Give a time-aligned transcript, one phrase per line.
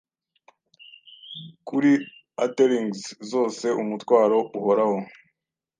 [1.67, 1.91] Kuri
[2.45, 4.97] atelings zoseumutwaro uhoraho